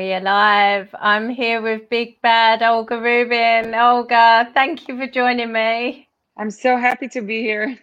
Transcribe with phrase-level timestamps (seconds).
[0.00, 0.94] We are live.
[0.98, 3.74] I'm here with Big Bad Olga Rubin.
[3.74, 6.08] Olga, thank you for joining me.
[6.38, 7.78] I'm so happy to be here.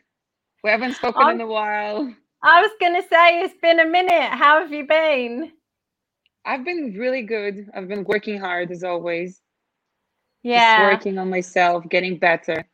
[0.63, 2.11] We haven't spoken I'm, in a while.
[2.41, 4.31] I was going to say, it's been a minute.
[4.31, 5.51] How have you been?
[6.43, 7.69] I've been really good.
[7.75, 9.39] I've been working hard as always.
[10.41, 10.89] Yeah.
[10.89, 12.67] Just working on myself, getting better.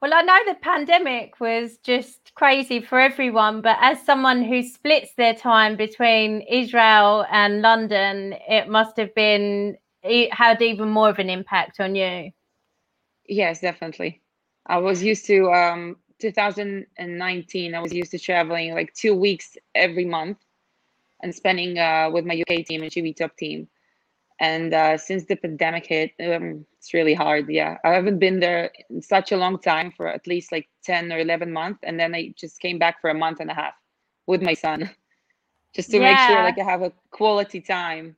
[0.00, 5.12] Well, I know the pandemic was just crazy for everyone, but as someone who splits
[5.16, 11.18] their time between Israel and London, it must have been it had even more of
[11.18, 12.30] an impact on you.
[13.26, 14.22] Yes, definitely.
[14.66, 17.74] I was used to um 2019.
[17.74, 20.38] I was used to traveling like two weeks every month
[21.20, 23.68] and spending uh, with my UK team and GB Top team
[24.40, 27.76] and uh, since the pandemic hit um, it's really hard yeah.
[27.84, 31.18] I haven't been there in such a long time for at least like 10 or
[31.18, 33.74] 11 months and then i just came back for a month and a half
[34.26, 34.90] with my son
[35.74, 36.12] just to yeah.
[36.12, 38.16] make sure like i have a quality time.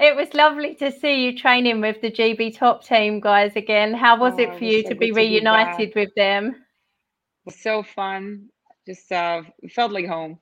[0.00, 3.94] It was lovely to see you training with the gb top team guys again.
[3.94, 6.46] How was oh, it for you so to be reunited to be with them?
[6.50, 8.48] It was so fun.
[8.86, 10.38] Just uh felt like home.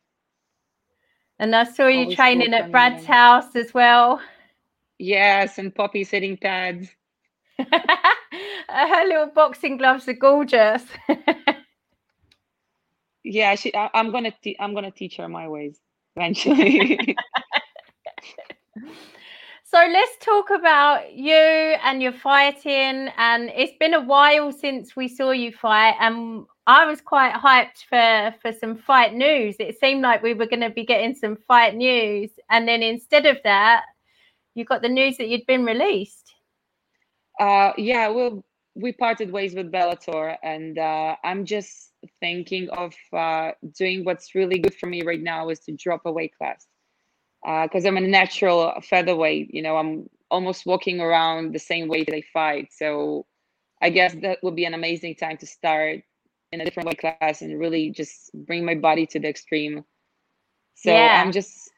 [1.39, 4.21] And I saw you Always training at Brad's house as well.
[4.99, 6.89] Yes, and poppy sitting pads.
[7.59, 7.67] Her
[9.07, 10.83] little boxing gloves are gorgeous.
[13.25, 13.75] yeah, she.
[13.75, 14.33] I, am gonna.
[14.43, 15.79] Te- I'm gonna teach her my ways
[16.17, 16.99] eventually.
[19.65, 23.11] so let's talk about you and your fighting.
[23.19, 27.85] And it's been a while since we saw you fight, and I was quite hyped
[27.89, 29.57] for for some fight news.
[29.59, 33.27] It seemed like we were going to be getting some fight news, and then instead
[33.27, 33.83] of that,
[34.57, 36.35] you got the news that you'd been released.
[37.39, 38.43] Uh, yeah, well,
[38.75, 44.59] we parted ways with Bellator, and uh, I'm just thinking of uh, doing what's really
[44.59, 46.67] good for me right now is to drop a weight class
[47.45, 49.53] because uh, I'm a natural featherweight.
[49.53, 52.69] You know, I'm almost walking around the same weight that I fight.
[52.73, 53.27] So
[53.83, 56.01] I guess that would be an amazing time to start
[56.53, 59.85] in a different weight class and really just bring my body to the extreme.
[60.75, 61.23] So yeah.
[61.23, 61.71] I'm just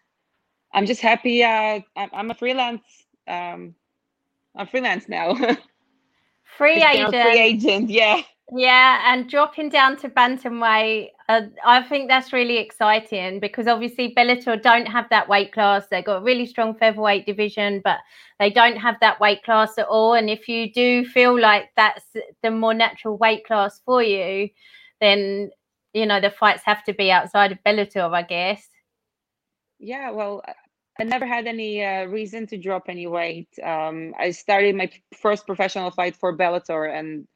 [0.73, 1.43] I'm just happy.
[1.43, 2.83] Uh, I'm a freelance.
[3.27, 3.75] Um,
[4.57, 5.35] I'm freelance now.
[6.57, 7.11] Free agent.
[7.11, 7.91] Free agent.
[7.91, 8.23] Yeah.
[8.51, 14.61] Yeah, and dropping down to bantamweight, uh, I think that's really exciting because obviously Bellator
[14.61, 15.87] don't have that weight class.
[15.91, 17.99] They've got a really strong featherweight division, but
[18.39, 20.15] they don't have that weight class at all.
[20.15, 22.07] And if you do feel like that's
[22.43, 24.49] the more natural weight class for you,
[25.03, 25.51] then
[25.93, 28.67] you know the fights have to be outside of Bellator, I guess.
[29.79, 30.43] Yeah, well,
[30.99, 33.49] I never had any uh, reason to drop any weight.
[33.63, 37.29] Um, I started my first professional fight for Bellator, and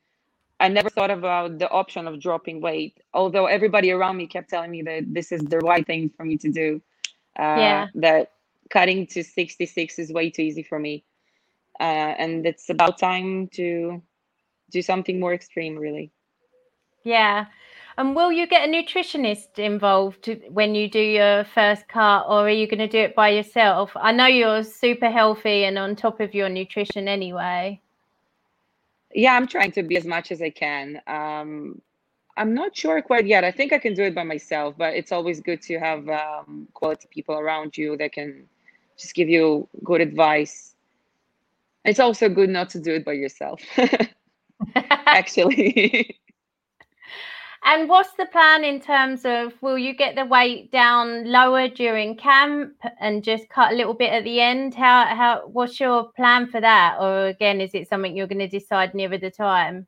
[0.59, 2.99] I never thought about the option of dropping weight.
[3.15, 6.37] Although everybody around me kept telling me that this is the right thing for me
[6.39, 6.83] to do.
[7.39, 7.87] Uh, yeah.
[7.95, 8.33] That
[8.71, 11.05] cutting to 66 is way too easy for me,
[11.79, 14.03] uh, and it's about time to
[14.71, 16.11] do something more extreme, really.
[17.05, 17.47] Yeah.
[17.99, 22.51] And will you get a nutritionist involved when you do your first cut, or are
[22.51, 23.91] you going to do it by yourself?
[23.95, 27.81] I know you're super healthy and on top of your nutrition anyway.
[29.15, 31.03] Yeah, I'm trying to be as much as I can.
[31.07, 31.83] Um,
[32.39, 33.45] I'm not sure quite yet.
[33.45, 36.67] I think I can do it by myself, but it's always good to have um,
[36.73, 38.49] quality people around you that can
[38.97, 40.75] just give you good advice.
[41.85, 43.61] It's also good not to do it by yourself,
[44.77, 46.17] actually.
[47.65, 52.17] And what's the plan in terms of will you get the weight down lower during
[52.17, 54.75] camp and just cut a little bit at the end?
[54.75, 56.97] How how what's your plan for that?
[57.01, 59.87] Or again, is it something you're going to decide nearer the time?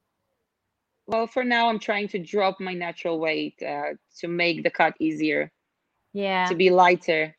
[1.06, 4.94] Well, for now, I'm trying to drop my natural weight uh, to make the cut
[5.00, 5.50] easier.
[6.12, 6.46] Yeah.
[6.46, 7.36] To be lighter.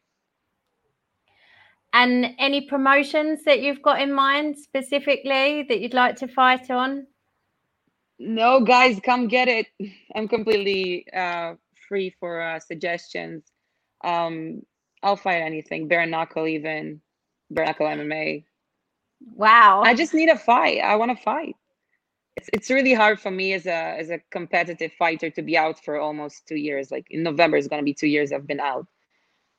[1.93, 7.07] And any promotions that you've got in mind specifically that you'd like to fight on?
[8.19, 9.67] No guys come get it.
[10.15, 11.55] I'm completely uh,
[11.87, 13.43] free for uh, suggestions.
[14.03, 14.61] Um,
[15.03, 15.87] i'll fight anything.
[15.87, 17.01] Bare knuckle even.
[17.49, 18.43] Bare knuckle mma
[19.33, 19.81] wow.
[19.83, 20.79] I just need a fight.
[20.79, 21.55] I want to fight.
[22.35, 25.83] It's, it's really hard for me as a as a competitive fighter to be out
[25.83, 26.91] for almost two years.
[26.91, 28.87] Like in november is going to be two years i've been out.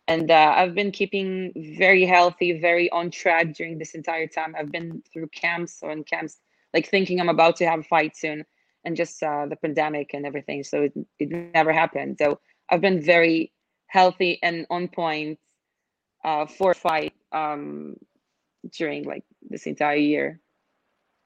[0.09, 4.55] And uh, i've been keeping very healthy very on track during this entire time.
[4.59, 6.39] I've been through camps on camps
[6.77, 8.45] like thinking I'm about to have a fight soon,
[8.85, 10.63] and just uh, the pandemic and everything.
[10.63, 12.19] So it, it never happened.
[12.21, 12.39] So
[12.69, 13.53] I've been very
[13.87, 15.39] healthy and on point
[16.23, 17.97] uh, for fight um,
[18.77, 20.41] during like this entire year.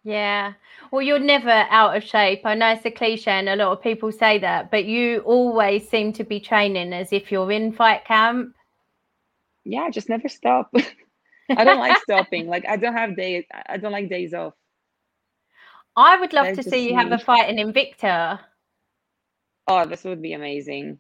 [0.05, 0.55] Yeah.
[0.91, 2.43] Well, you're never out of shape.
[2.45, 5.89] I know it's a cliche and a lot of people say that, but you always
[5.89, 8.55] seem to be training as if you're in fight camp.
[9.65, 10.73] yeah, just never stop.
[11.57, 12.47] I don't like stopping.
[12.47, 13.45] Like I don't have days.
[13.69, 14.55] I don't like days off.
[15.97, 18.39] I would love to see you have a fight in Invicta.
[19.67, 20.99] Oh, this would be amazing.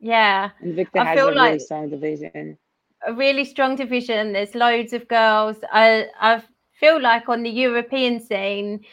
[0.00, 0.50] Yeah.
[0.64, 2.58] Invicta I has a like really strong division.
[3.06, 4.32] A really strong division.
[4.32, 5.56] There's loads of girls.
[5.72, 6.42] I I
[6.78, 8.84] feel like on the European scene,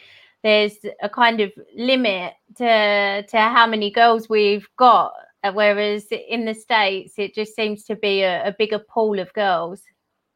[0.42, 5.12] there's a kind of limit to to how many girls we've got.
[5.42, 9.30] Uh, whereas in the States, it just seems to be a, a bigger pool of
[9.34, 9.82] girls.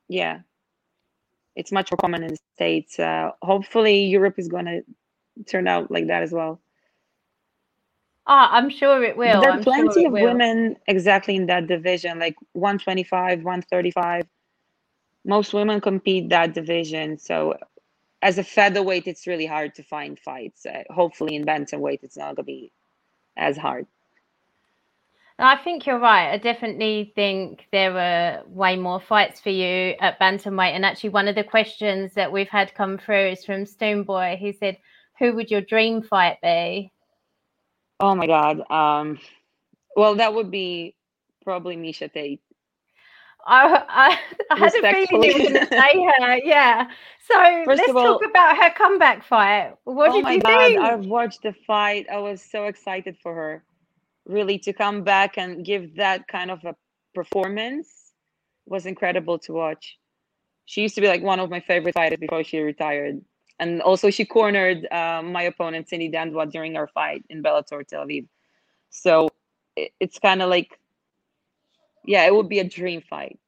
[0.08, 0.40] Yeah.
[1.58, 2.99] It's much more common in the States.
[3.00, 4.82] Uh, hopefully, Europe is going to
[5.44, 6.60] turn out like that as well.
[8.28, 9.40] Ah, I'm sure it will.
[9.40, 10.25] There are I'm plenty sure of will.
[10.25, 14.26] women exactly in that division, like 125, 135.
[15.25, 17.19] Most women compete that division.
[17.19, 17.56] So
[18.22, 20.64] as a featherweight, it's really hard to find fights.
[20.64, 22.72] Uh, hopefully in bantamweight, it's not going to be
[23.37, 23.87] as hard.
[25.40, 26.32] I think you're right.
[26.32, 30.75] I definitely think there were way more fights for you at bantamweight.
[30.75, 34.38] And actually, one of the questions that we've had come through is from Stoneboy.
[34.40, 34.79] who said,
[35.19, 36.93] "Who would your dream fight be?"
[38.00, 38.69] Oh my God.
[38.70, 39.19] Um,
[39.96, 40.94] well, that would be
[41.44, 42.40] probably Miesha Tate.
[43.46, 44.19] I, I,
[44.50, 46.38] I had a feeling you were going to say her.
[46.44, 46.88] Yeah.
[47.26, 49.75] So First let's all, talk about her comeback fight.
[49.85, 50.81] What oh did you God, think?
[50.81, 52.06] I've watched the fight.
[52.12, 53.62] I was so excited for her,
[54.28, 56.76] really, to come back and give that kind of a
[57.14, 58.12] performance
[58.66, 59.98] was incredible to watch.
[60.66, 63.22] She used to be like one of my favorite fighters before she retired
[63.58, 68.06] and also she cornered uh, my opponent Cindy Dandois during our fight in Bellator Tel
[68.06, 68.26] Aviv.
[68.90, 69.28] So
[69.76, 70.78] it, it's kind of like,
[72.04, 73.38] yeah, it would be a dream fight.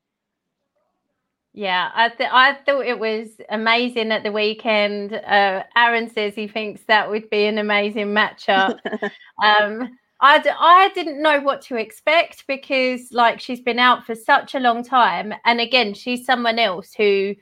[1.52, 5.12] Yeah, I th- I thought it was amazing at the weekend.
[5.12, 8.78] Uh, Aaron says he thinks that would be an amazing matchup.
[9.44, 14.14] um, I d- I didn't know what to expect because like she's been out for
[14.14, 17.34] such a long time, and again, she's someone else who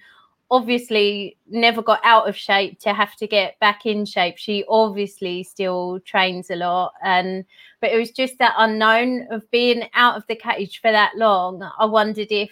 [0.51, 4.39] obviously never got out of shape to have to get back in shape.
[4.39, 7.45] She obviously still trains a lot and
[7.81, 11.69] but it was just that unknown of being out of the cage for that long.
[11.79, 12.51] I wondered if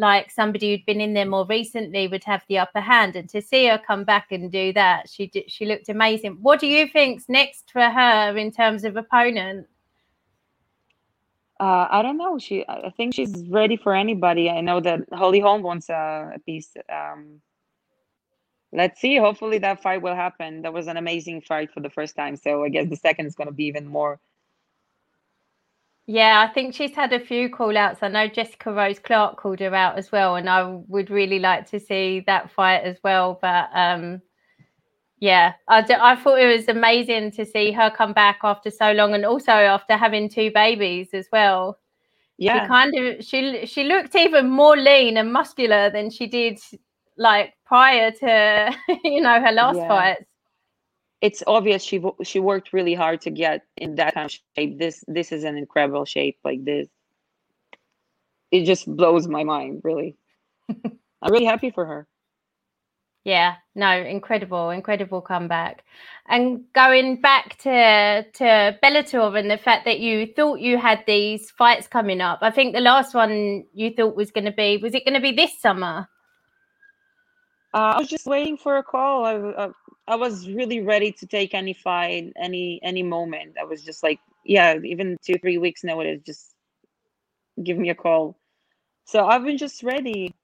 [0.00, 3.40] like somebody who'd been in there more recently would have the upper hand and to
[3.40, 6.38] see her come back and do that she did, she looked amazing.
[6.40, 9.66] What do you think's next for her in terms of opponent?
[11.60, 12.38] Uh, I don't know.
[12.38, 14.48] She, I think she's ready for anybody.
[14.48, 16.74] I know that Holly Holm wants a, a piece.
[16.90, 17.42] Um,
[18.72, 19.18] let's see.
[19.18, 20.62] Hopefully that fight will happen.
[20.62, 22.36] That was an amazing fight for the first time.
[22.36, 24.18] So I guess the second is going to be even more.
[26.12, 28.02] Yeah, I think she's had a few call outs.
[28.02, 31.70] I know Jessica Rose Clark called her out as well, and I would really like
[31.70, 33.38] to see that fight as well.
[33.40, 34.20] But um,
[35.20, 38.90] yeah, I, d- I thought it was amazing to see her come back after so
[38.90, 41.78] long, and also after having two babies as well.
[42.38, 46.58] Yeah, she kind of she she looked even more lean and muscular than she did
[47.18, 49.86] like prior to you know her last yeah.
[49.86, 50.29] fights.
[51.20, 54.78] It's obvious she she worked really hard to get in that kind of shape.
[54.78, 56.38] This this is an incredible shape.
[56.44, 56.88] Like this,
[58.50, 59.82] it just blows my mind.
[59.84, 60.16] Really,
[60.68, 62.06] I'm really happy for her.
[63.24, 65.84] Yeah, no, incredible, incredible comeback.
[66.26, 71.50] And going back to to Bellator and the fact that you thought you had these
[71.50, 72.38] fights coming up.
[72.40, 75.20] I think the last one you thought was going to be was it going to
[75.20, 76.08] be this summer?
[77.72, 79.24] Uh, I was just waiting for a call.
[79.24, 79.72] I, uh,
[80.06, 83.56] I was really ready to take any fight, any any moment.
[83.60, 85.98] I was just like, yeah, even two three weeks now.
[85.98, 86.54] notice, just
[87.62, 88.38] give me a call.
[89.04, 90.34] So I've been just ready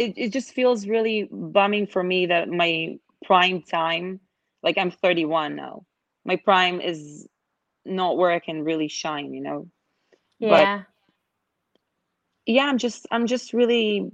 [0.00, 4.18] it, it just feels really bumming for me that my prime time
[4.62, 5.84] like i'm 31 now
[6.24, 7.28] my prime is
[7.84, 9.68] not where i can really shine you know
[10.38, 10.86] yeah but
[12.46, 14.10] yeah i'm just i'm just really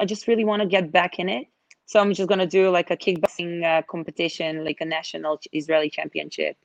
[0.00, 1.46] i just really want to get back in it
[1.88, 5.90] so i'm just going to do like a kickboxing uh, competition like a national israeli
[5.90, 6.56] championship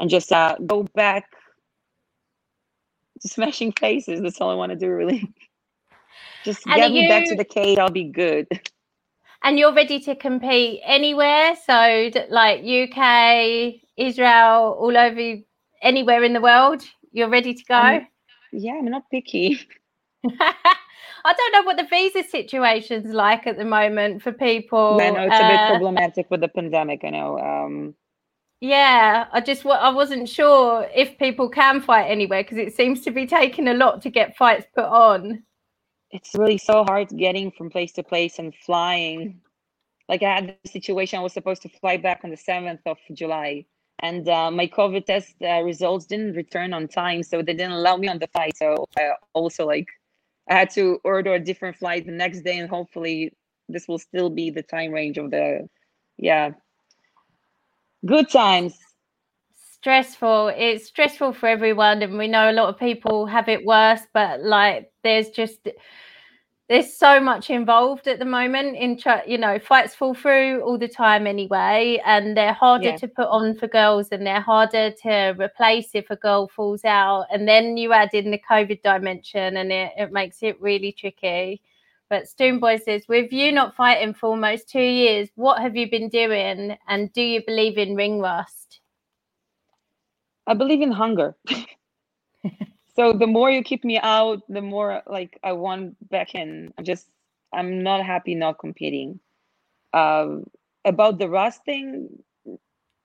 [0.00, 1.24] and just uh, go back
[3.20, 5.22] to smashing faces that's all i want to do really
[6.44, 7.78] Just and get me you, back to the cage.
[7.78, 8.48] I'll be good.
[9.40, 11.54] And you're ready to compete anywhere?
[11.64, 15.36] So, like UK, Israel, all over,
[15.80, 16.82] anywhere in the world?
[17.12, 17.76] You're ready to go?
[17.76, 18.08] Um,
[18.52, 19.60] yeah, I'm not picky.
[21.28, 24.98] I don't know what the visa situation's like at the moment for people.
[25.00, 27.00] I know it's uh, a bit uh, problematic with the pandemic.
[27.04, 27.38] I know.
[27.38, 27.94] Um,
[28.60, 33.10] yeah, I just I wasn't sure if people can fight anywhere because it seems to
[33.10, 35.42] be taking a lot to get fights put on
[36.10, 39.40] it's really so hard getting from place to place and flying.
[40.08, 42.96] Like I had the situation, I was supposed to fly back on the 7th of
[43.12, 43.66] July,
[44.00, 47.96] and uh, my COVID test uh, results didn't return on time, so they didn't allow
[47.96, 48.56] me on the flight.
[48.56, 49.88] So I also like,
[50.48, 53.32] I had to order a different flight the next day, and hopefully
[53.68, 55.68] this will still be the time range of the
[56.16, 56.50] yeah.
[58.04, 58.78] Good times.
[59.72, 60.52] Stressful.
[60.56, 64.42] It's stressful for everyone and we know a lot of people have it worse but
[64.42, 65.68] like there's just
[66.68, 70.88] there's so much involved at the moment in you know fights fall through all the
[70.88, 72.96] time anyway and they're harder yeah.
[72.96, 77.26] to put on for girls and they're harder to replace if a girl falls out
[77.32, 81.60] and then you add in the covid dimension and it, it makes it really tricky
[82.10, 86.08] but Stoneboy says, with you not fighting for almost two years, what have you been
[86.08, 86.76] doing?
[86.88, 88.80] And do you believe in ring rust?
[90.46, 91.36] I believe in hunger.
[92.98, 96.74] so the more you keep me out, the more like I want back in.
[96.76, 97.06] I'm just
[97.52, 99.20] I'm not happy not competing.
[99.92, 100.44] Um,
[100.84, 102.08] about the rust thing,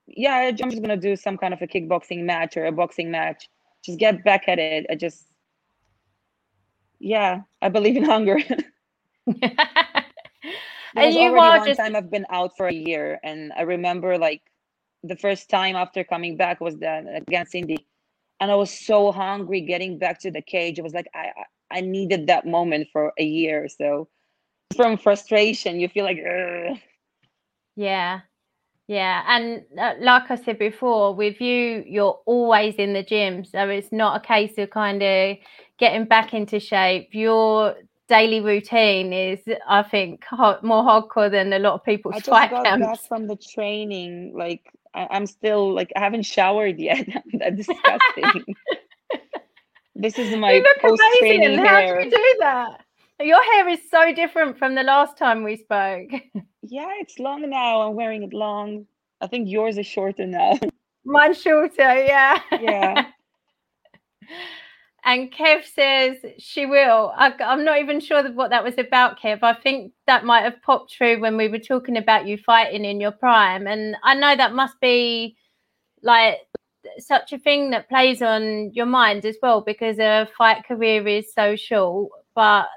[0.08, 3.48] yeah, I'm just gonna do some kind of a kickboxing match or a boxing match.
[3.86, 4.88] Just get back at it.
[4.90, 5.28] I just,
[7.00, 8.40] yeah, I believe in hunger.
[9.28, 14.18] and you are one just time I've been out for a year, and I remember
[14.18, 14.42] like
[15.04, 17.86] the first time after coming back was the against Cindy,
[18.44, 20.78] and I was so hungry getting back to the cage.
[20.78, 21.32] It was like I
[21.72, 23.70] I needed that moment for a year.
[23.70, 24.10] So
[24.76, 26.20] from frustration, you feel like.
[26.20, 26.78] Ugh.
[27.78, 28.20] Yeah,
[28.88, 33.70] yeah, and uh, like I said before, with you, you're always in the gym, so
[33.70, 35.38] it's not a case of kind of
[35.80, 37.10] getting back into shape.
[37.14, 37.76] You're
[38.08, 42.12] daily routine is, I think, more hardcore than a lot of people.
[42.14, 42.86] I just got camps.
[42.86, 44.34] back from the training.
[44.36, 47.08] Like I, am still like I haven't showered yet.
[47.34, 48.56] That's disgusting.
[49.96, 51.96] this is my post training hair.
[51.96, 52.82] How do you do that?
[53.20, 56.10] Your hair is so different from the last time we spoke.
[56.62, 57.82] yeah, it's long now.
[57.82, 58.86] I'm wearing it long.
[59.22, 60.60] I think yours is shorter now.
[61.06, 62.40] Mine's shorter, yeah.
[62.60, 63.06] Yeah.
[65.06, 67.12] And Kev says she will.
[67.16, 69.40] I, am not even sure what that was about, Kev.
[69.44, 73.02] I think that might have popped through when we were talking about you fighting in
[73.02, 73.68] your prime.
[73.68, 75.36] And I know that must be
[76.04, 76.38] like
[77.00, 81.34] such a thing that plays on your mind as well because a fight career is
[81.34, 82.12] so short.
[82.34, 82.68] But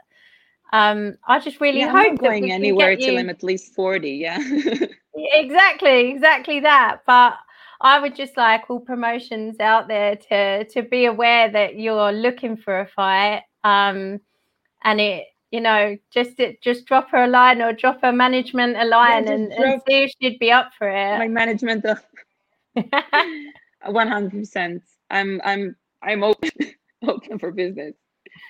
[0.72, 4.10] um, I just really yeah, hope I'm going anywhere till I'm at least 40.
[4.10, 4.38] Yeah.
[5.14, 7.02] exactly, exactly that.
[7.06, 7.34] But
[7.80, 12.56] I would just like all promotions out there to to be aware that you're looking
[12.56, 13.42] for a fight.
[13.64, 14.20] Um,
[14.84, 18.84] and it, you know, just just drop her a line or drop her management a
[18.84, 21.18] line yeah, and, and, see if she'd be up for it.
[21.18, 21.84] My management,
[23.84, 24.82] one hundred percent.
[25.10, 26.50] I'm I'm I'm open
[27.06, 27.94] open for business.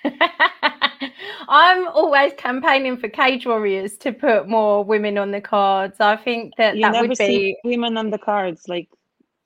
[1.49, 5.99] I'm always campaigning for Cage Warriors to put more women on the cards.
[5.99, 8.67] I think that you that would be women on the cards.
[8.67, 8.89] Like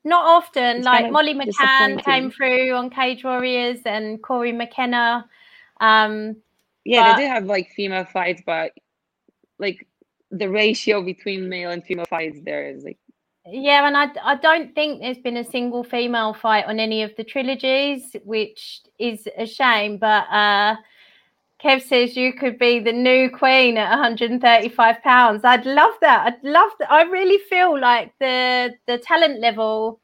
[0.04, 0.78] not often.
[0.78, 5.28] It's like Molly McCann came through on Cage Warriors and Cory McKenna.
[5.80, 6.38] Um,
[6.84, 8.72] yeah, but, they do have like female fights, but
[9.60, 9.88] like
[10.32, 12.98] the ratio between male and female fights there is like.
[13.46, 17.16] Yeah, and I, I don't think there's been a single female fight on any of
[17.16, 19.98] the trilogies, which is a shame.
[19.98, 20.76] But uh,
[21.64, 25.42] Kev says you could be the new queen at 135 pounds.
[25.44, 26.26] I'd love that.
[26.26, 26.92] I'd love that.
[26.92, 30.00] I really feel like the the talent level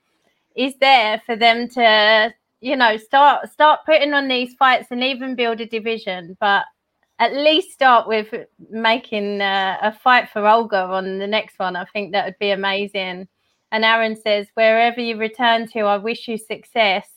[0.55, 5.35] is there for them to, you know, start start putting on these fights and even
[5.35, 6.37] build a division.
[6.39, 6.65] But
[7.19, 8.33] at least start with
[8.69, 11.75] making uh, a fight for Olga on the next one.
[11.75, 13.27] I think that would be amazing.
[13.71, 17.09] And Aaron says, wherever you return to, I wish you success.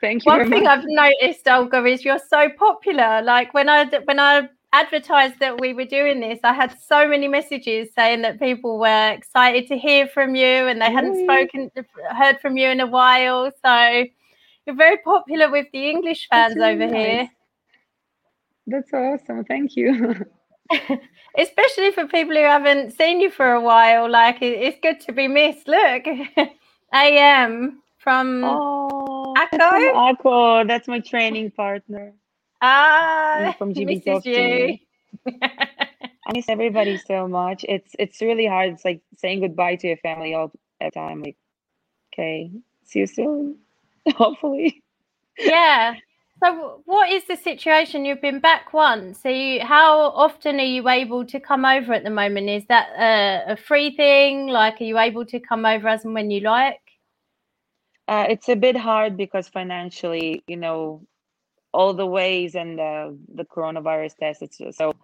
[0.00, 0.32] Thank you.
[0.32, 0.78] One thing much.
[0.78, 3.22] I've noticed, Olga, is you're so popular.
[3.22, 7.28] Like when I when I advertised that we were doing this, I had so many
[7.28, 11.70] messages saying that people were excited to hear from you and they hadn't spoken
[12.10, 13.50] heard from you in a while.
[13.64, 14.04] So
[14.66, 17.06] you're very popular with the English fans really over nice.
[17.06, 17.30] here.
[18.66, 19.44] That's awesome.
[19.44, 20.26] Thank you.
[21.38, 24.10] Especially for people who haven't seen you for a while.
[24.10, 25.68] Like it's good to be missed.
[25.68, 26.04] Look,
[26.92, 28.88] I AM from oh,
[29.34, 30.14] Akko.
[30.14, 32.12] Akko, that's my training partner.
[32.62, 34.02] Ah, from GB
[36.26, 37.64] I miss everybody so much.
[37.68, 38.72] It's it's really hard.
[38.74, 41.22] It's like saying goodbye to your family all the time.
[41.22, 41.36] Like,
[42.12, 42.50] okay,
[42.84, 43.58] see you soon.
[44.16, 44.82] Hopefully.
[45.38, 45.94] Yeah.
[46.42, 48.04] So, what is the situation?
[48.04, 49.22] You've been back once.
[49.22, 52.50] So, you, how often are you able to come over at the moment?
[52.50, 54.48] Is that a, a free thing?
[54.48, 56.80] Like, are you able to come over as and when you like?
[58.08, 61.02] Uh, it's a bit hard because financially, you know,
[61.72, 64.42] all the ways and the, the coronavirus test.
[64.42, 64.94] It's just, so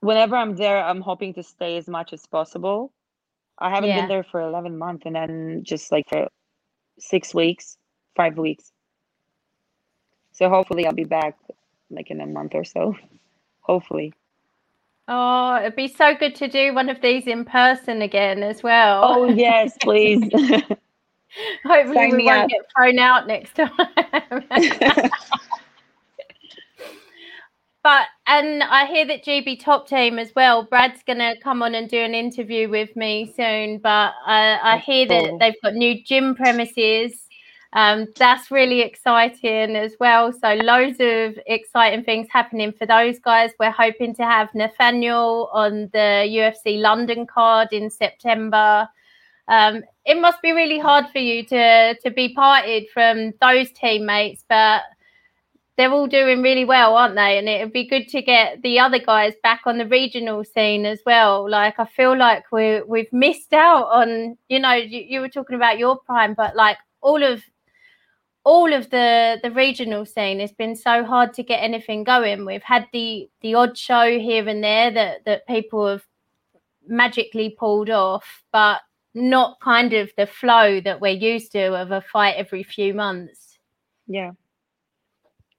[0.00, 2.92] whenever I'm there, I'm hoping to stay as much as possible.
[3.58, 4.00] I haven't yeah.
[4.00, 6.28] been there for 11 months and then just like for
[6.98, 7.76] six weeks,
[8.16, 8.72] five weeks.
[10.32, 11.36] So hopefully I'll be back
[11.90, 12.96] like in a month or so,
[13.60, 14.14] hopefully.
[15.08, 19.02] Oh, it'd be so good to do one of these in person again as well.
[19.04, 20.22] Oh yes, please.
[21.64, 22.48] Hopefully Sign we won't up.
[22.48, 23.70] get thrown out next time.
[27.82, 30.64] but and I hear that GB Top Team as well.
[30.64, 33.78] Brad's gonna come on and do an interview with me soon.
[33.78, 37.28] But I, I hear that they've got new gym premises.
[37.74, 40.30] Um, that's really exciting as well.
[40.30, 43.50] So loads of exciting things happening for those guys.
[43.58, 48.86] We're hoping to have Nathaniel on the UFC London card in September.
[49.48, 54.44] Um, it must be really hard for you to to be parted from those teammates,
[54.48, 54.82] but
[55.76, 57.38] they're all doing really well, aren't they?
[57.38, 61.00] And it'd be good to get the other guys back on the regional scene as
[61.06, 61.48] well.
[61.48, 65.56] Like I feel like we we've missed out on, you know, you, you were talking
[65.56, 67.42] about your prime, but like all of
[68.44, 72.44] all of the the regional scene has been so hard to get anything going.
[72.44, 76.04] We've had the the odd show here and there that that people have
[76.86, 78.80] magically pulled off, but
[79.14, 83.58] not kind of the flow that we're used to of a fight every few months.
[84.06, 84.32] Yeah.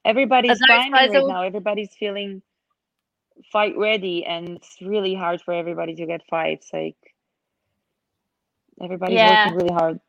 [0.05, 1.27] Everybody's fine right all...
[1.27, 1.43] now.
[1.43, 2.41] Everybody's feeling
[3.51, 6.69] fight ready and it's really hard for everybody to get fights.
[6.73, 6.97] Like
[8.81, 9.45] everybody's yeah.
[9.45, 9.99] working really hard.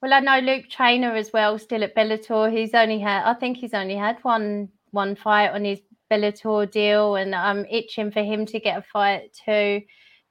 [0.00, 2.52] Well, I know Luke Trainer as well, still at Bellator.
[2.52, 7.16] He's only had, I think he's only had one one fight on his Bellator deal,
[7.16, 9.82] and I'm itching for him to get a fight too.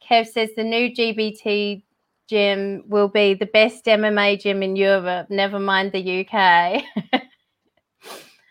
[0.04, 1.84] Kev says the new GBT
[2.27, 6.84] gym will be the best MMA gym in Europe, never mind the UK.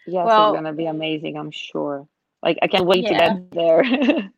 [0.07, 2.09] yes, well, it's gonna be amazing, I'm sure.
[2.43, 3.11] Like I can't wait yeah.
[3.11, 3.83] to get there.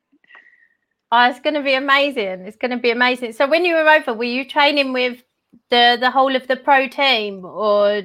[1.12, 2.46] oh, it's gonna be amazing.
[2.46, 3.32] It's gonna be amazing.
[3.32, 5.22] So when you were over, were you training with
[5.70, 8.02] the the whole of the pro team, or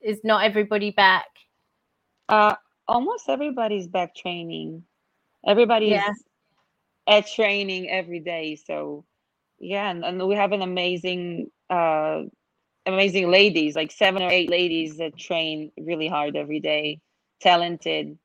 [0.00, 1.26] is not everybody back?
[2.28, 2.54] Uh,
[2.86, 4.84] almost everybody's back training.
[5.46, 6.12] Everybody's yeah
[7.08, 8.56] at training every day.
[8.56, 9.04] So
[9.58, 12.22] yeah, and, and we have an amazing uh
[12.86, 17.00] amazing ladies, like seven or eight ladies that train really hard every day,
[17.40, 18.18] talented,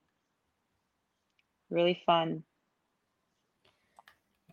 [1.70, 2.44] really fun.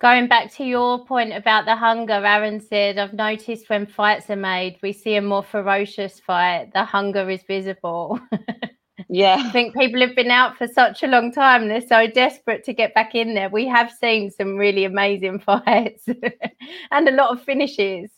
[0.01, 4.37] Going back to your point about the hunger, Aaron said, I've noticed when fights are
[4.37, 6.73] made, we see a more ferocious fight.
[6.75, 8.21] The hunger is visible.
[9.09, 9.37] Yeah.
[9.39, 11.69] I think people have been out for such a long time.
[11.69, 13.49] They're so desperate to get back in there.
[13.49, 16.07] We have seen some really amazing fights
[16.91, 18.11] and a lot of finishes.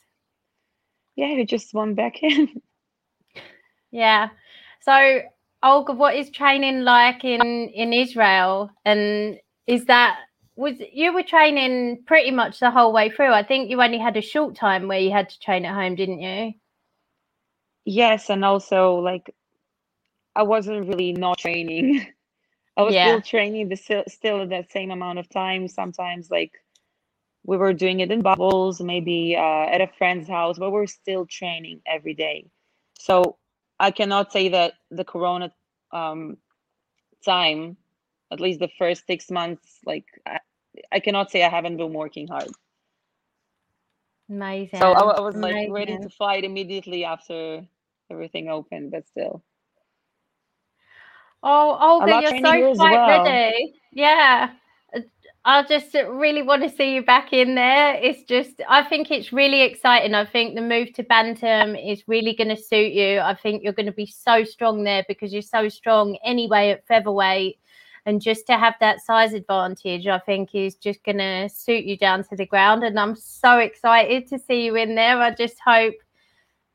[1.16, 2.48] Yeah, who just won back in.
[3.92, 4.30] Yeah.
[4.80, 5.20] So,
[5.62, 8.70] Olga, what is training like in in Israel?
[8.84, 10.18] And is that
[10.56, 13.32] was you were training pretty much the whole way through?
[13.32, 15.94] I think you only had a short time where you had to train at home,
[15.94, 16.54] didn't you?
[17.84, 19.32] Yes, and also like
[20.36, 22.06] I wasn't really not training.
[22.76, 23.06] I was yeah.
[23.06, 25.68] still training the still, still the same amount of time.
[25.68, 26.52] Sometimes like
[27.44, 31.26] we were doing it in bubbles, maybe uh, at a friend's house, but we're still
[31.26, 32.46] training every day.
[32.98, 33.36] So
[33.78, 35.52] I cannot say that the Corona
[35.92, 36.38] um,
[37.24, 37.76] time,
[38.32, 40.40] at least the first six months, like I,
[40.90, 42.48] I cannot say I haven't been working hard.
[44.28, 44.80] Amazing.
[44.80, 45.72] So I, I was like Amazing.
[45.72, 47.64] ready to fight immediately after
[48.10, 49.44] everything opened, but still.
[51.44, 53.24] Oh, Olga, you're so quite well.
[53.24, 53.74] ready.
[53.92, 54.50] Yeah.
[55.46, 57.96] I just really want to see you back in there.
[57.96, 60.14] It's just, I think it's really exciting.
[60.14, 63.20] I think the move to Bantam is really going to suit you.
[63.20, 66.86] I think you're going to be so strong there because you're so strong anyway at
[66.86, 67.58] featherweight.
[68.06, 71.98] And just to have that size advantage, I think is just going to suit you
[71.98, 72.82] down to the ground.
[72.82, 75.18] And I'm so excited to see you in there.
[75.18, 75.94] I just hope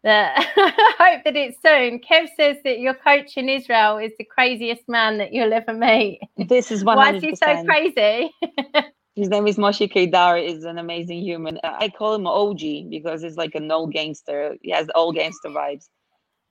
[0.04, 2.00] that I hope that it's soon.
[2.00, 6.22] Kev says that your coach in Israel is the craziest man that you'll ever meet.
[6.38, 6.96] This is 100%.
[6.96, 8.32] Why is he so crazy?
[9.16, 10.38] His name is Moshe Kedar.
[10.38, 11.60] is an amazing human.
[11.64, 14.56] I call him OG because he's like an old gangster.
[14.62, 15.90] He has old gangster vibes.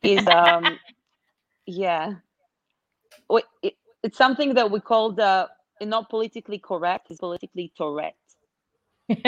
[0.02, 0.78] He's um
[1.66, 2.14] yeah.
[4.02, 5.48] It's something that we call the
[5.80, 8.14] not politically correct, it's politically Tourette.
[9.08, 9.18] you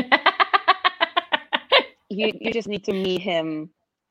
[2.09, 3.71] you just need to meet him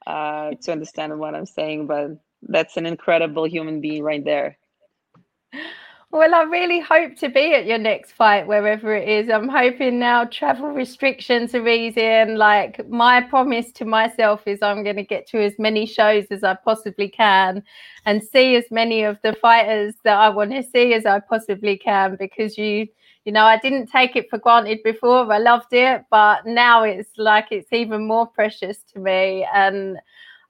[0.10, 4.58] uh, to understand what I'm saying, but that's an incredible human being right there.
[6.12, 9.30] Well, I really hope to be at your next fight, wherever it is.
[9.30, 12.36] I'm hoping now travel restrictions are easing.
[12.36, 16.43] Like, my promise to myself is I'm going to get to as many shows as
[16.43, 17.62] I possibly can
[18.08, 21.78] and see as many of the fighters that I want to see as I possibly
[21.78, 22.88] can because you
[23.29, 25.31] you know, I didn't take it for granted before.
[25.31, 29.45] I loved it, but now it's like it's even more precious to me.
[29.53, 29.99] And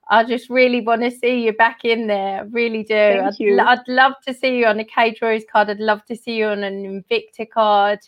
[0.07, 2.39] I just really want to see you back in there.
[2.39, 2.93] I really do.
[2.93, 3.59] Thank I'd, you.
[3.59, 5.69] I'd love to see you on a Cage Warriors card.
[5.69, 7.99] I'd love to see you on an Invicta card.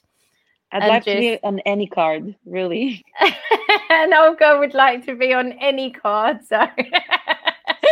[0.71, 3.03] I'd like to be on any card, really.
[3.89, 6.45] and Olga would like to be on any card.
[6.47, 6.65] So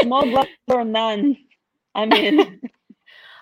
[0.04, 1.36] Small block or none.
[1.94, 2.62] I'm in.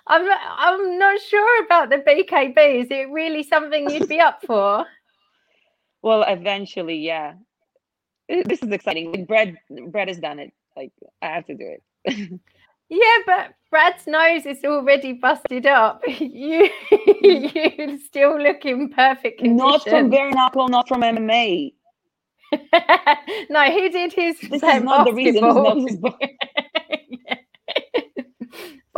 [0.07, 2.81] I'm not, I'm not sure about the BKB.
[2.83, 4.85] Is it really something you'd be up for?
[6.01, 7.33] well, eventually, yeah.
[8.29, 9.25] This is exciting.
[9.25, 9.55] Brad,
[9.89, 10.51] Brad has done it.
[10.75, 10.91] Like
[11.21, 12.39] I have to do it.
[12.89, 16.01] Yeah, but Brad's nose is already busted up.
[16.19, 16.69] You
[17.21, 19.57] you still look in perfect condition.
[19.57, 21.73] not from bare knuckle, not from MMA.
[23.49, 24.39] no, he did his.
[24.39, 25.43] This is not the reason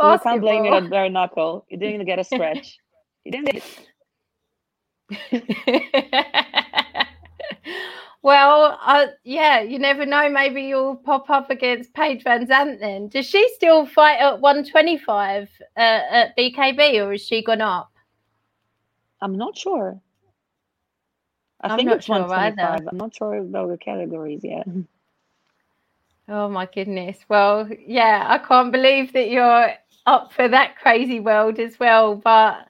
[0.00, 0.02] Yeah.
[0.02, 1.66] So you can't blame it on bare knuckle.
[1.68, 2.78] You didn't get a stretch.
[3.24, 3.62] You didn't
[8.22, 10.28] well, uh, yeah, you never know.
[10.30, 13.08] Maybe you'll pop up against Paige VanZant then.
[13.08, 17.90] Does she still fight at 125 uh, at BKB or has she gone up?
[19.22, 20.00] I'm not sure.
[21.62, 22.56] I I'm think it's sure either.
[22.56, 22.88] 125.
[22.88, 24.66] I'm not sure about the categories yet.
[26.28, 27.18] Oh my goodness.
[27.28, 29.72] Well, yeah, I can't believe that you're
[30.10, 32.16] up for that crazy world as well.
[32.16, 32.66] But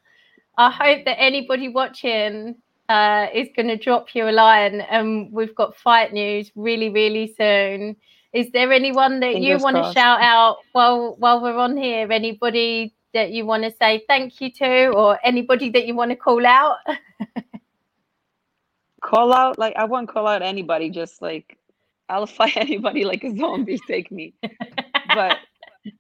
[0.59, 2.57] I hope that anybody watching
[2.89, 4.83] uh, is going to drop you a line.
[4.83, 7.97] And we've got fight news really, really soon.
[8.33, 12.13] Is there anyone that you want to shout out while while we're on here?
[12.13, 16.17] Anybody that you want to say thank you to, or anybody that you want to
[16.17, 16.77] call out?
[19.03, 20.91] Call out like I won't call out anybody.
[20.91, 21.57] Just like
[22.11, 23.81] I'll fight anybody like a zombie.
[23.89, 24.35] Take me.
[25.15, 25.39] But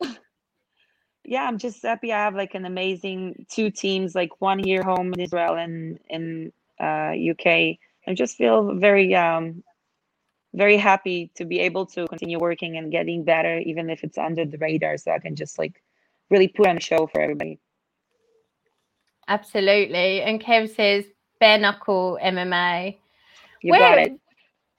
[1.30, 4.16] yeah, I'm just happy I have like an amazing two teams.
[4.16, 7.46] Like one here home in Israel and in uh, UK.
[8.08, 9.62] I just feel very um
[10.52, 14.44] very happy to be able to continue working and getting better, even if it's under
[14.44, 14.96] the radar.
[14.96, 15.80] So I can just like
[16.30, 17.60] really put on a show for everybody.
[19.28, 20.22] Absolutely.
[20.22, 21.04] And Kev says
[21.38, 22.96] bare knuckle MMA.
[23.62, 24.18] You got it.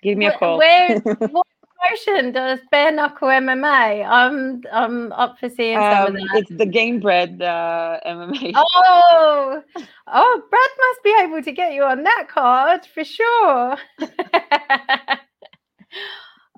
[0.03, 0.57] Give me a call.
[0.57, 1.47] Where, what
[1.81, 4.05] promotion does bare knuckle MMA?
[4.07, 6.29] I'm I'm up for seeing some of Um, that.
[6.35, 8.53] it's the Gamebred uh, MMA.
[8.55, 9.61] Oh,
[10.07, 13.77] oh, Brad must be able to get you on that card for sure.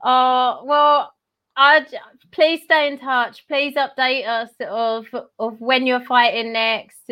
[0.03, 1.13] oh well,
[1.55, 1.85] I
[2.31, 3.45] please stay in touch.
[3.47, 5.05] Please update us of
[5.39, 7.09] of when you're fighting next.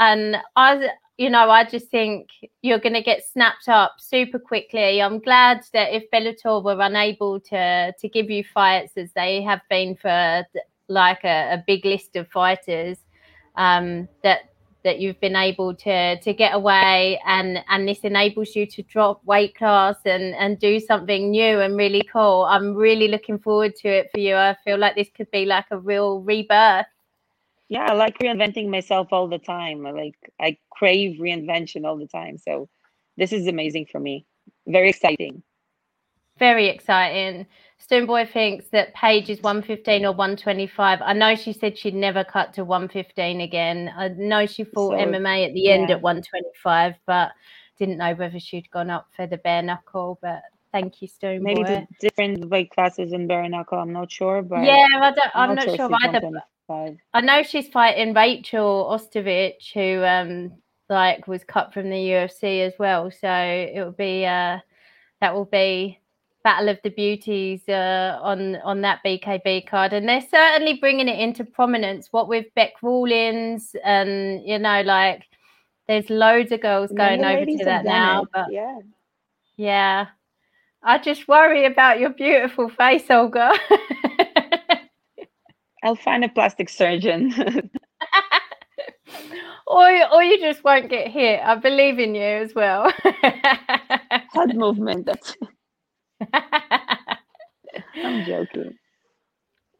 [0.00, 2.30] And I, you know, I just think
[2.62, 5.02] you're going to get snapped up super quickly.
[5.02, 9.60] I'm glad that if Bellator were unable to to give you fights as they have
[9.68, 10.44] been for
[10.86, 12.98] like a, a big list of fighters,
[13.56, 14.52] um, that
[14.84, 19.20] that you've been able to to get away and and this enables you to drop
[19.24, 22.46] weight class and and do something new and really cool.
[22.48, 24.36] I'm really looking forward to it for you.
[24.36, 26.86] I feel like this could be like a real rebirth.
[27.68, 32.06] Yeah i like reinventing myself all the time I like i crave reinvention all the
[32.06, 32.68] time so
[33.16, 34.26] this is amazing for me
[34.66, 35.42] very exciting
[36.38, 37.46] Very exciting.
[37.84, 41.00] Stoneboy thinks that Paige is 115 or 125.
[41.02, 43.90] I know she said she'd never cut to 115 again.
[43.96, 47.32] I know she fought So, MMA at the end at 125, but
[47.78, 50.18] didn't know whether she'd gone up for the bare knuckle.
[50.22, 51.42] But thank you, Stoneboy.
[51.42, 55.30] maybe the different weight classes in bare knuckle i'm not sure but yeah, I don't,
[55.34, 56.20] I'm not if sure she's either.
[56.20, 56.98] but 125.
[57.14, 60.52] I know she's fighting Rachel Ostovich, who um
[60.88, 63.10] like was cut from the UFC as well.
[63.10, 64.58] So it will be uh
[65.20, 65.98] that will be
[66.44, 71.18] Battle of the Beauties uh, on on that BKB card, and they're certainly bringing it
[71.18, 72.08] into prominence.
[72.12, 75.24] What with Beck Rawlings, and you know, like
[75.88, 78.22] there's loads of girls going over to that now.
[78.22, 78.78] it, But yeah
[79.58, 80.06] yeah,
[80.84, 83.52] I just worry about your beautiful face, Olga.
[85.84, 87.32] i'll find a plastic surgeon
[89.66, 91.40] or or you just won't get hit.
[91.42, 92.92] I believe in you as well.
[93.22, 95.36] head movement that's
[98.02, 98.76] i'm joking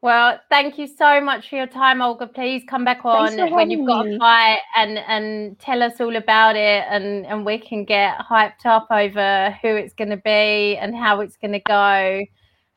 [0.01, 2.29] well, thank you so much for your time, Olga.
[2.29, 6.55] Please come back on when you've got a fight and and tell us all about
[6.55, 10.95] it, and and we can get hyped up over who it's going to be and
[10.95, 12.25] how it's going to go.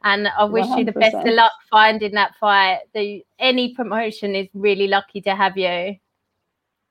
[0.04, 2.80] And I wish you the best of luck finding that fight.
[2.94, 5.96] The any promotion is really lucky to have you.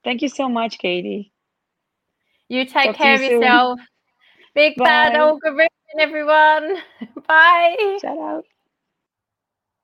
[0.05, 1.33] thank you so much katie
[2.49, 3.43] You take Talk care you of soon.
[3.43, 3.81] yourself.
[4.55, 5.19] Big bad Bye.
[5.19, 5.69] Olga Rubin,
[5.99, 6.83] everyone.
[7.29, 7.99] Bye.
[8.01, 8.45] shout out